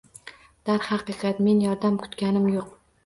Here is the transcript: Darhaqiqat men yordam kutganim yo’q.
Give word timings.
Darhaqiqat 0.69 1.43
men 1.49 1.59
yordam 1.67 2.01
kutganim 2.07 2.49
yo’q. 2.55 2.73